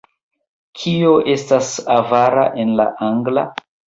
Kio 0.83 1.11
estas 1.33 1.69
avara 1.97 2.47
en 2.65 2.73
la 2.81 2.87
angla? 3.09 3.45